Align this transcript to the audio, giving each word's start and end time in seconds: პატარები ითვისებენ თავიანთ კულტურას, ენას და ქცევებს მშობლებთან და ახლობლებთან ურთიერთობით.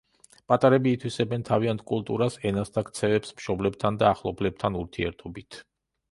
პატარები 0.51 0.91
ითვისებენ 0.97 1.43
თავიანთ 1.49 1.83
კულტურას, 1.91 2.37
ენას 2.51 2.73
და 2.77 2.83
ქცევებს 2.87 3.35
მშობლებთან 3.41 3.99
და 4.05 4.09
ახლობლებთან 4.13 4.79
ურთიერთობით. 4.81 5.61